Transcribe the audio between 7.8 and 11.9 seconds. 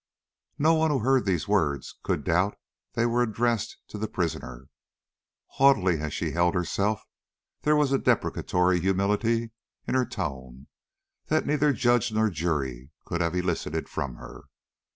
a deprecatory humility in her tone that neither